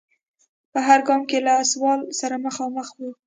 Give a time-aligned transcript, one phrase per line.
[0.71, 3.01] په هر ګام کې له سوال سره مخامخ و.